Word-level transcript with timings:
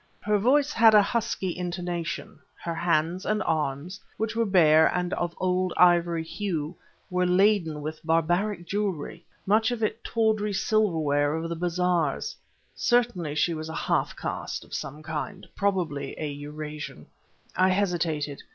Her 0.21 0.39
voice 0.39 0.73
had 0.73 0.95
a 0.95 1.01
husky 1.03 1.55
intonation; 1.55 2.39
her 2.59 2.73
hands 2.73 3.23
and 3.23 3.43
arms, 3.43 3.99
which 4.17 4.35
were 4.35 4.47
bare 4.47 4.87
and 4.87 5.13
of 5.13 5.35
old 5.37 5.73
ivory 5.77 6.23
hue, 6.23 6.75
were 7.11 7.27
laden 7.27 7.83
with 7.83 8.03
barbaric 8.03 8.65
jewelry, 8.65 9.23
much 9.45 9.69
of 9.69 9.83
it 9.83 10.03
tawdry 10.03 10.53
silverware 10.53 11.35
of 11.35 11.49
the 11.49 11.55
bazaars. 11.55 12.35
Clearly 12.83 13.35
she 13.35 13.53
was 13.53 13.69
a 13.69 13.75
half 13.75 14.15
caste 14.17 14.63
of 14.65 14.73
some 14.73 15.03
kind, 15.03 15.47
probably 15.55 16.17
a 16.19 16.31
Eurasian. 16.31 17.05
I 17.55 17.69
hesitated. 17.69 18.41